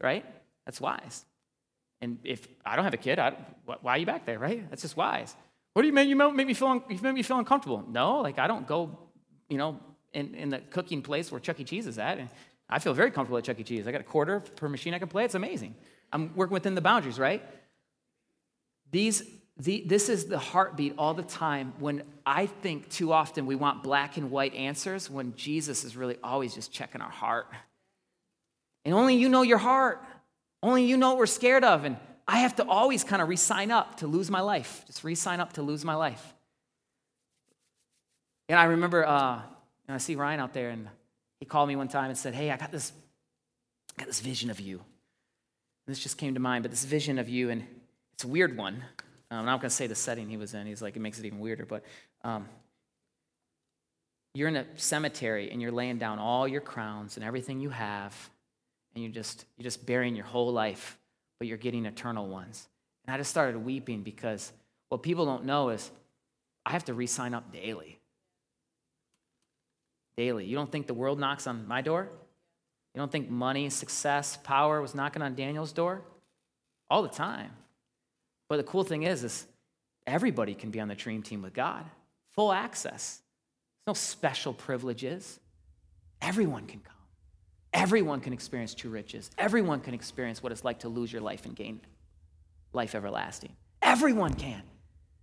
[0.00, 0.24] Right?
[0.66, 1.24] That's wise.
[2.00, 4.68] And if I don't have a kid, I, why are you back there, right?
[4.70, 5.34] That's just wise.
[5.72, 6.08] What do you mean?
[6.08, 7.84] You make me feel, you make me feel uncomfortable.
[7.88, 8.98] No, like I don't go,
[9.48, 9.78] you know,
[10.12, 11.64] in, in the cooking place where Chuck E.
[11.64, 12.18] Cheese is at.
[12.18, 12.28] And
[12.68, 13.62] I feel very comfortable at Chuck E.
[13.62, 13.86] Cheese.
[13.86, 15.24] I got a quarter per machine I can play.
[15.24, 15.74] It's amazing.
[16.12, 17.42] I'm working within the boundaries, right?
[18.90, 19.22] These,
[19.58, 23.82] the, this is the heartbeat all the time when I think too often we want
[23.82, 27.48] black and white answers when Jesus is really always just checking our heart.
[28.84, 30.02] And only you know your heart.
[30.62, 31.84] Only you know what we're scared of.
[31.84, 35.04] And I have to always kind of re sign up to lose my life, just
[35.04, 36.34] re sign up to lose my life.
[38.48, 39.42] And I remember, uh,
[39.88, 40.88] and I see Ryan out there, and
[41.40, 42.92] he called me one time and said, Hey, I got this,
[43.96, 44.76] I got this vision of you.
[44.76, 47.64] And this just came to mind, but this vision of you, and
[48.14, 48.82] it's a weird one.
[49.30, 50.66] Um, I'm not going to say the setting he was in.
[50.66, 51.66] He's like, it makes it even weirder.
[51.66, 51.84] But
[52.22, 52.48] um,
[54.34, 58.14] you're in a cemetery and you're laying down all your crowns and everything you have
[58.96, 60.98] and you're just you're just burying your whole life,
[61.38, 62.66] but you're getting eternal ones.
[63.06, 64.52] And I just started weeping because
[64.88, 65.90] what people don't know is
[66.64, 68.00] I have to re-sign up daily.
[70.16, 70.46] Daily.
[70.46, 72.08] You don't think the world knocks on my door?
[72.94, 76.00] You don't think money, success, power was knocking on Daniel's door?
[76.88, 77.50] All the time.
[78.48, 79.46] But the cool thing is, is
[80.06, 81.84] everybody can be on the dream team with God.
[82.32, 83.20] Full access.
[83.84, 85.38] There's no special privileges.
[86.22, 86.95] Everyone can come.
[87.76, 89.30] Everyone can experience true riches.
[89.36, 91.82] Everyone can experience what it's like to lose your life and gain
[92.72, 93.52] life everlasting.
[93.82, 94.62] Everyone can.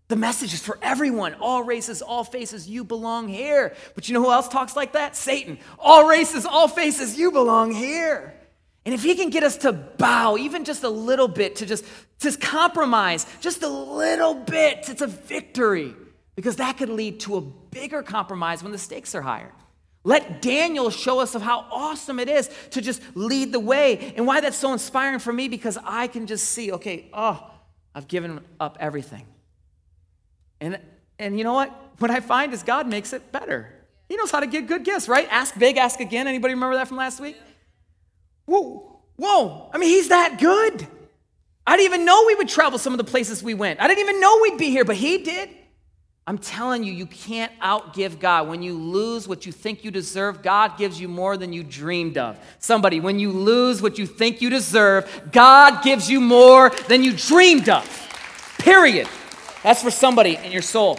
[0.07, 1.33] The message is for everyone.
[1.41, 3.75] All races, all faces, you belong here.
[3.95, 5.15] But you know who else talks like that?
[5.15, 5.57] Satan.
[5.79, 8.35] All races, all faces, you belong here.
[8.85, 11.83] And if he can get us to bow even just a little bit, to just,
[12.19, 15.95] just compromise just a little bit, it's a victory.
[16.35, 19.51] Because that could lead to a bigger compromise when the stakes are higher.
[20.03, 24.27] Let Daniel show us of how awesome it is to just lead the way and
[24.27, 27.49] why that's so inspiring for me because I can just see, okay, oh,
[27.95, 29.25] I've given up everything.
[30.59, 30.79] And
[31.19, 31.69] and you know what?
[31.99, 33.69] What I find is God makes it better.
[34.09, 35.27] He knows how to give good gifts, right?
[35.31, 36.27] Ask big, ask again.
[36.27, 37.37] Anybody remember that from last week?
[38.45, 39.69] Whoa, whoa.
[39.73, 40.87] I mean, he's that good.
[41.65, 43.79] I didn't even know we would travel some of the places we went.
[43.79, 45.49] I didn't even know we'd be here, but he did.
[46.25, 48.47] I'm telling you, you can't outgive God.
[48.47, 52.17] When you lose what you think you deserve, God gives you more than you dreamed
[52.17, 52.39] of.
[52.59, 57.13] Somebody, when you lose what you think you deserve, God gives you more than you
[57.13, 57.85] dreamed of.
[58.57, 59.09] Period.
[59.63, 60.97] That's for somebody in your soul.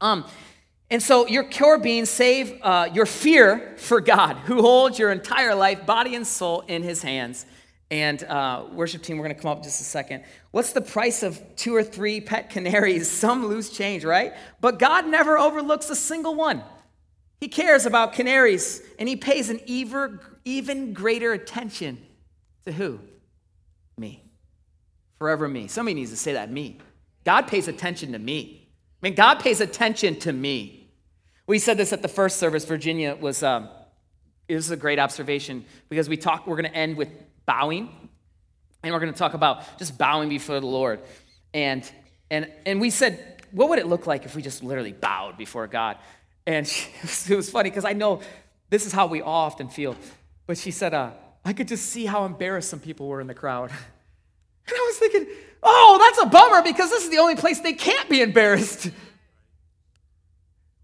[0.00, 0.24] Um,
[0.88, 5.54] and so your core being save uh, your fear for God, who holds your entire
[5.54, 7.44] life, body and soul in his hands.
[7.90, 10.24] And uh, worship team, we're going to come up just a second.
[10.50, 13.10] What's the price of two or three pet canaries?
[13.18, 14.34] Some loose change, right?
[14.60, 16.62] But God never overlooks a single one.
[17.40, 21.98] He cares about canaries, and He pays an even, even greater attention
[22.66, 23.00] to who?
[23.96, 24.22] Me.
[25.18, 25.68] Forever me.
[25.68, 26.78] Somebody needs to say that, me.
[27.24, 28.68] God pays attention to me.
[29.02, 30.90] I mean, God pays attention to me.
[31.46, 32.64] We said this at the first service.
[32.64, 33.68] Virginia was, um,
[34.48, 37.08] it was a great observation because we talk, we're going to end with
[37.48, 37.88] bowing.
[38.82, 41.00] And we're going to talk about just bowing before the Lord.
[41.54, 41.90] And,
[42.30, 45.66] and, and we said, what would it look like if we just literally bowed before
[45.66, 45.96] God?
[46.46, 46.88] And she,
[47.32, 48.20] it was funny because I know
[48.68, 49.96] this is how we all often feel.
[50.46, 51.12] But she said, uh,
[51.44, 53.70] I could just see how embarrassed some people were in the crowd.
[54.70, 55.26] And I was thinking,
[55.62, 58.90] oh, that's a bummer because this is the only place they can't be embarrassed.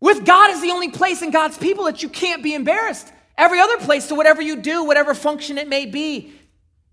[0.00, 3.12] With God is the only place in God's people that you can't be embarrassed.
[3.36, 6.32] Every other place to whatever you do, whatever function it may be.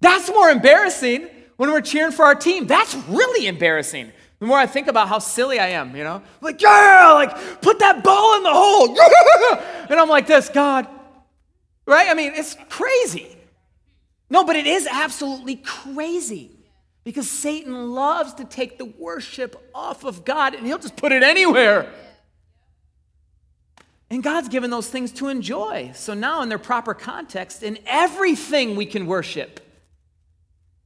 [0.02, 2.68] That's more embarrassing when we're cheering for our team.
[2.68, 4.12] That's really embarrassing.
[4.40, 7.78] The more I think about how silly I am, you know, like, yeah, like, put
[7.80, 8.90] that ball in the hole.
[9.90, 10.88] and I'm like this, God,
[11.86, 12.10] right?
[12.10, 13.38] I mean, it's crazy.
[14.32, 16.50] No, but it is absolutely crazy
[17.04, 21.22] because Satan loves to take the worship off of God and he'll just put it
[21.22, 21.94] anywhere.
[24.10, 25.92] And God's given those things to enjoy.
[25.94, 29.60] So now, in their proper context, in everything we can worship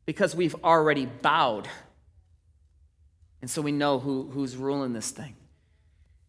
[0.06, 1.68] because we've already bowed.
[3.42, 5.36] And so we know who, who's ruling this thing.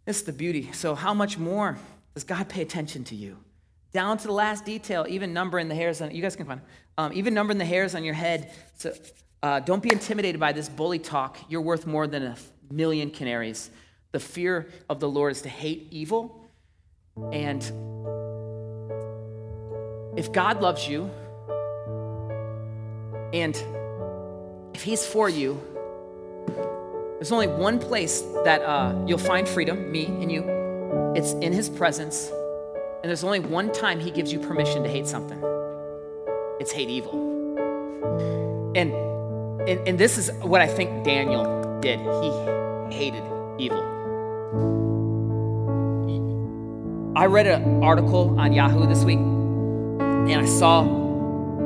[0.04, 0.70] This is the beauty.
[0.72, 1.78] So, how much more
[2.14, 3.38] does God pay attention to you?
[3.92, 6.60] Down to the last detail, even numbering the hairs on you guys can find
[6.98, 8.52] um, even numbering the hairs on your head.
[8.76, 8.92] So,
[9.42, 11.38] uh, don't be intimidated by this bully talk.
[11.48, 12.36] You're worth more than a
[12.70, 13.70] million canaries.
[14.12, 16.46] The fear of the Lord is to hate evil
[17.32, 17.62] and
[20.18, 21.10] if God loves you,
[23.32, 23.56] and
[24.74, 25.60] if He's for you,
[27.14, 30.44] there's only one place that uh, you'll find freedom, me and you.
[31.16, 32.30] It's in His presence.
[32.30, 35.42] And there's only one time He gives you permission to hate something
[36.58, 37.12] it's hate evil.
[38.74, 38.92] And,
[39.68, 42.00] and, and this is what I think Daniel did.
[42.00, 43.22] He hated
[43.58, 43.82] evil.
[47.14, 50.82] I read an article on Yahoo this week, and I saw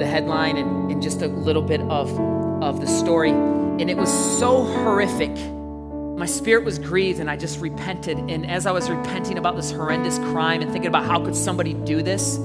[0.01, 2.19] the headline and, and just a little bit of,
[2.63, 5.31] of the story, and it was so horrific.
[6.17, 8.19] My spirit was grieved, and I just repented.
[8.19, 11.75] And as I was repenting about this horrendous crime and thinking about how could somebody
[11.75, 12.39] do this,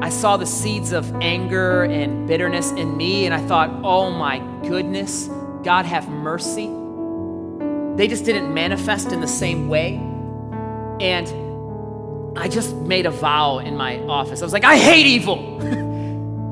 [0.00, 4.38] I saw the seeds of anger and bitterness in me, and I thought, oh my
[4.68, 5.28] goodness,
[5.62, 6.66] God have mercy.
[7.96, 9.94] They just didn't manifest in the same way.
[11.00, 14.40] And I just made a vow in my office.
[14.40, 15.58] I was like, I hate evil.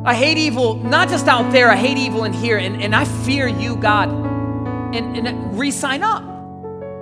[0.07, 2.59] I hate evil, not just out there, I hate evil in here.
[2.59, 4.09] And, and I fear you, God.
[4.95, 6.23] And, and re sign up.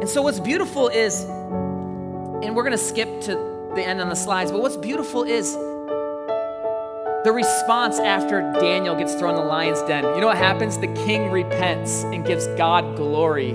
[0.01, 3.35] And so, what's beautiful is, and we're going to skip to
[3.75, 5.53] the end on the slides, but what's beautiful is
[7.25, 10.05] the response after Daniel gets thrown in the lion's den.
[10.15, 10.79] You know what happens?
[10.79, 13.51] The king repents and gives God glory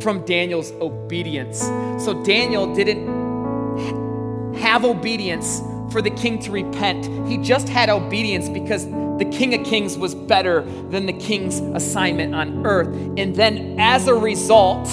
[0.00, 1.60] from Daniel's obedience.
[2.04, 5.60] So, Daniel didn't have obedience
[5.92, 7.28] for the king to repent.
[7.28, 12.34] He just had obedience because the King of Kings was better than the king's assignment
[12.34, 12.88] on earth.
[13.16, 14.86] And then as a result,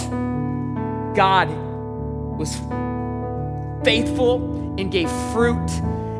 [1.15, 1.49] God
[2.37, 2.55] was
[3.83, 5.69] faithful and gave fruit.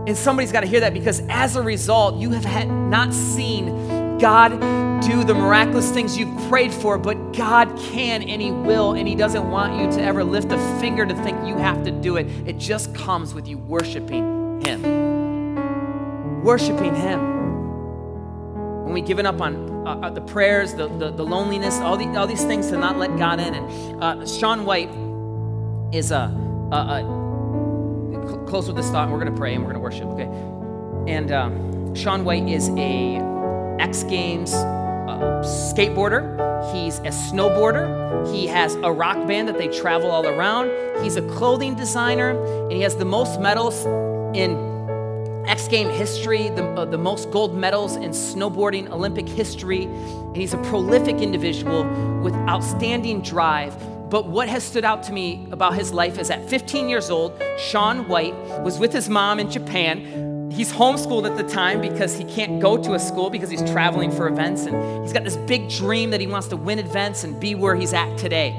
[0.08, 4.18] And somebody's got to hear that because as a result, you have had not seen
[4.18, 4.52] God
[5.02, 9.15] do the miraculous things you've prayed for, but God can and He will, and He
[9.15, 12.28] doesn't want you to ever lift a finger to think you have to do it.
[12.48, 16.43] It just comes with you worshiping Him.
[16.43, 17.19] Worshiping Him.
[18.84, 22.06] When we've given up on uh, uh, the prayers, the, the, the, loneliness, all, the,
[22.17, 23.54] all these things to not let God in.
[23.56, 24.89] And uh, Shaun White
[25.93, 26.32] is a,
[26.72, 29.82] a, a close with this thought, and we're going to pray and we're going to
[29.82, 30.28] worship, okay?
[31.12, 33.17] And um, Shaun White is a
[33.80, 36.38] X Games uh, skateboarder.
[36.74, 38.32] He's a snowboarder.
[38.34, 40.72] He has a rock band that they travel all around.
[41.04, 42.32] He's a clothing designer,
[42.63, 43.86] and he has the most medals
[44.34, 49.84] in X Game history, the, uh, the most gold medals in snowboarding Olympic history.
[49.84, 51.84] And he's a prolific individual
[52.22, 53.76] with outstanding drive.
[54.10, 57.39] But what has stood out to me about his life is at 15 years old,
[57.58, 62.24] Shaun White was with his mom in Japan he's homeschooled at the time because he
[62.26, 65.70] can't go to a school because he's traveling for events and he's got this big
[65.70, 68.54] dream that he wants to win events and be where he's at today.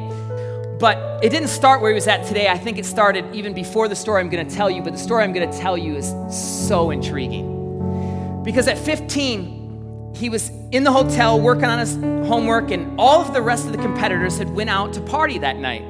[0.81, 2.49] But it didn't start where he was at today.
[2.49, 4.99] I think it started even before the story I'm going to tell you, but the
[4.99, 8.43] story I'm going to tell you is so intriguing.
[8.43, 11.95] Because at 15, he was in the hotel working on his
[12.27, 15.57] homework and all of the rest of the competitors had went out to party that
[15.57, 15.83] night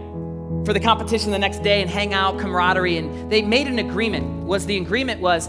[0.64, 4.44] for the competition the next day and hang out camaraderie and they made an agreement
[4.44, 5.48] was the agreement was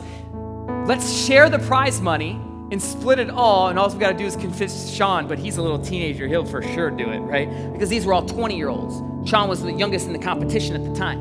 [0.86, 4.26] Let's share the prize money and split it all, and all we got to do
[4.26, 6.26] is convince Shaun, but he's a little teenager.
[6.26, 7.50] He'll for sure do it, right?
[7.74, 9.30] Because these were all 20 year olds.
[9.30, 11.20] Shaun was the youngest in the competition at the time.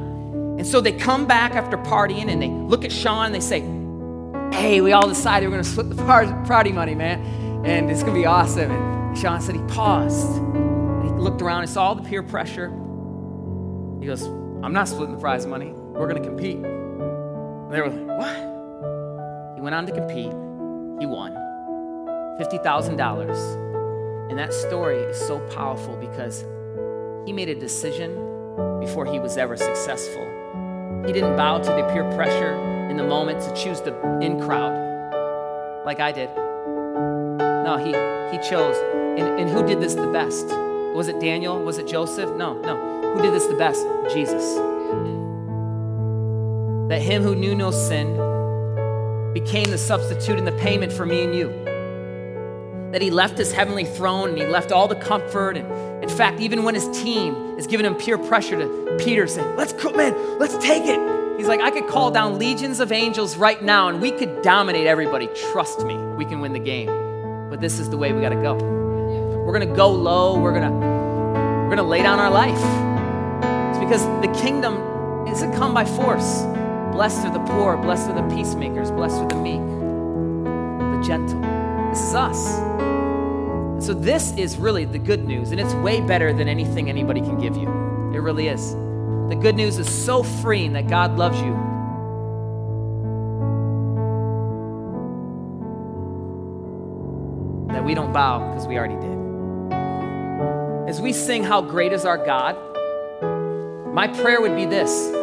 [0.59, 3.61] And so they come back after partying and they look at Shaun and they say,
[4.57, 7.21] Hey, we all decided we're going to split the party money, man,
[7.67, 8.71] and it's going to be awesome.
[8.71, 12.69] And Shaun said he paused and he looked around and saw all the peer pressure.
[14.01, 14.23] He goes,
[14.63, 15.73] I'm not splitting the prize money.
[15.73, 16.57] We're going to compete.
[16.57, 19.57] And they were like, What?
[19.57, 20.33] He went on to compete.
[21.01, 21.35] He won
[22.39, 24.31] $50,000.
[24.31, 26.45] And that story is so powerful because
[27.27, 28.15] he made a decision
[28.81, 30.23] before he was ever successful.
[31.07, 32.55] He didn't bow to the peer pressure
[32.91, 34.91] in the moment to choose the in crowd
[35.87, 36.29] like I did.
[37.65, 37.93] No, he,
[38.37, 38.77] he chose.
[39.19, 40.47] And, and who did this the best?
[40.95, 41.59] Was it Daniel?
[41.63, 42.31] Was it Joseph?
[42.37, 43.15] No, no.
[43.15, 43.87] Who did this the best?
[44.13, 44.55] Jesus.
[46.91, 48.30] That him who knew no sin
[49.33, 51.49] became the substitute and the payment for me and you.
[52.93, 55.57] That he left his heavenly throne and he left all the comfort.
[55.57, 59.57] And in fact, even when his team is giving him peer pressure to Peter saying,
[59.57, 60.99] Let's go, man, let's take it.
[61.39, 64.87] He's like, I could call down legions of angels right now and we could dominate
[64.87, 65.29] everybody.
[65.53, 66.89] Trust me, we can win the game.
[67.49, 68.55] But this is the way we gotta go.
[69.45, 72.59] We're gonna go low, we're gonna we're gonna lay down our life.
[73.71, 76.43] It's because the kingdom isn't come by force.
[77.01, 81.41] Blessed are the poor, blessed are the peacemakers, blessed are the meek, the gentle.
[81.89, 82.57] This is us.
[83.83, 87.41] So, this is really the good news, and it's way better than anything anybody can
[87.41, 87.69] give you.
[88.15, 88.75] It really is.
[89.31, 91.53] The good news is so freeing that God loves you.
[97.73, 99.19] That we don't bow because we already did.
[100.87, 102.59] As we sing, How Great is Our God,
[103.95, 105.19] my prayer would be this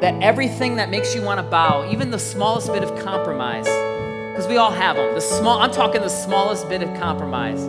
[0.00, 4.48] that everything that makes you want to bow, even the smallest bit of compromise, because
[4.48, 7.60] we all have them, the small, I'm talking the smallest bit of compromise.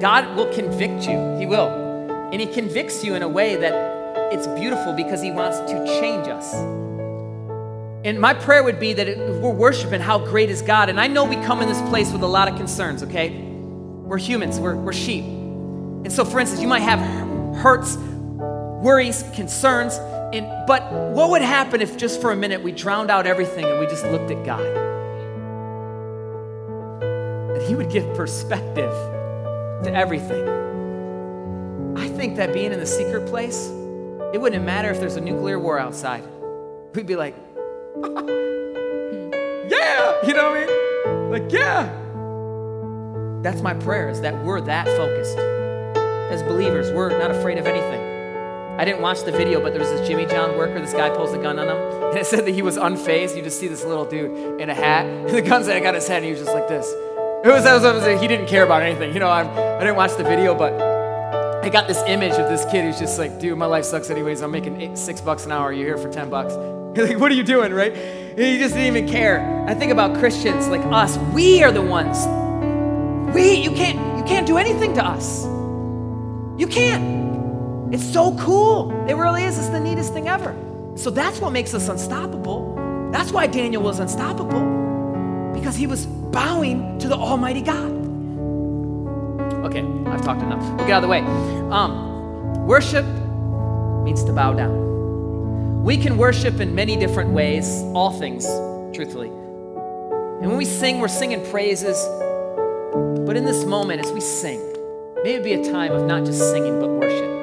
[0.00, 1.36] God will convict you.
[1.38, 1.68] He will.
[2.32, 3.72] And He convicts you in a way that
[4.32, 6.52] it's beautiful because He wants to change us.
[8.04, 11.06] And my prayer would be that if we're worshiping how great is God, and I
[11.06, 13.30] know we come in this place with a lot of concerns, okay?
[13.40, 15.24] We're humans, we're, we're sheep.
[15.24, 17.00] And so, for instance, you might have
[17.56, 19.98] hurts, worries, concerns,
[20.32, 23.78] and, but what would happen if just for a minute we drowned out everything and
[23.78, 24.60] we just looked at God?
[27.54, 28.92] That He would give perspective
[29.84, 30.48] to everything.
[31.96, 33.68] I think that being in the secret place,
[34.34, 36.24] it wouldn't matter if there's a nuclear war outside.
[36.94, 37.36] We'd be like,
[39.70, 41.30] yeah, you know what I mean?
[41.30, 42.02] Like, yeah.
[43.42, 45.38] That's my prayer is that we're that focused.
[45.38, 48.15] As believers, we're not afraid of anything.
[48.78, 50.78] I didn't watch the video, but there was this Jimmy John worker.
[50.78, 51.76] This guy pulls a gun on him,
[52.10, 53.34] and it said that he was unfazed.
[53.34, 56.18] You just see this little dude in a hat, and the gun's got his head,
[56.18, 56.86] and he was just like this.
[57.44, 59.14] It was, that was, was he didn't care about anything.
[59.14, 60.72] You know, I'm, I didn't watch the video, but
[61.66, 64.40] I got this image of this kid who's just like, dude, my life sucks anyways.
[64.40, 65.72] I'm making eight, six bucks an hour.
[65.72, 66.54] You're here for 10 bucks.
[66.96, 67.92] Like, what are you doing, right?
[67.92, 69.66] And he just didn't even care.
[69.68, 71.18] I think about Christians like us.
[71.34, 72.24] We are the ones.
[73.34, 75.44] We, you can't, you can't do anything to us.
[76.58, 77.25] You can't.
[77.92, 78.90] It's so cool.
[79.08, 79.58] It really is.
[79.58, 80.54] It's the neatest thing ever.
[80.96, 83.10] So that's what makes us unstoppable.
[83.12, 87.92] That's why Daniel was unstoppable because he was bowing to the Almighty God.
[89.66, 90.60] Okay, I've talked enough.
[90.76, 91.20] We'll get out of the way.
[91.70, 93.04] Um, worship
[94.04, 95.82] means to bow down.
[95.82, 98.44] We can worship in many different ways, all things,
[98.94, 99.28] truthfully.
[99.28, 101.96] And when we sing, we're singing praises.
[103.26, 104.60] But in this moment, as we sing,
[105.22, 107.35] maybe it be a time of not just singing, but worship.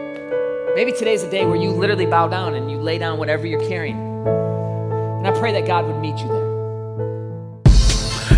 [0.76, 3.67] Maybe today's a day where you literally bow down and you lay down whatever you're
[3.67, 3.95] carrying.
[3.95, 7.63] And I pray that God would meet you there.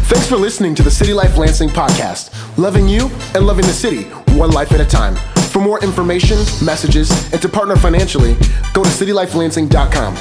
[0.08, 4.04] Thanks for listening to the City Life Lansing podcast, loving you and loving the city,
[4.38, 5.16] one life at a time.
[5.50, 8.34] For more information, messages, and to partner financially,
[8.74, 10.18] go to citylifelansing.com.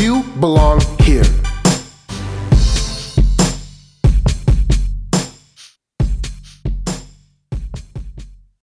[0.00, 1.24] You belong here.